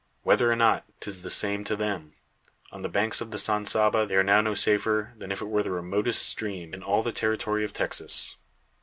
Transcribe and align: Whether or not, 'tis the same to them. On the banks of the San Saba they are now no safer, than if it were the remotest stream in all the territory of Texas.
Whether 0.23 0.51
or 0.51 0.55
not, 0.55 0.83
'tis 0.99 1.21
the 1.21 1.29
same 1.29 1.63
to 1.65 1.75
them. 1.75 2.13
On 2.71 2.81
the 2.81 2.89
banks 2.89 3.21
of 3.21 3.29
the 3.29 3.37
San 3.37 3.67
Saba 3.67 4.07
they 4.07 4.15
are 4.15 4.23
now 4.23 4.41
no 4.41 4.55
safer, 4.55 5.13
than 5.15 5.31
if 5.31 5.41
it 5.43 5.47
were 5.47 5.61
the 5.61 5.69
remotest 5.69 6.27
stream 6.27 6.73
in 6.73 6.81
all 6.81 7.03
the 7.03 7.11
territory 7.11 7.63
of 7.63 7.71
Texas. 7.71 8.35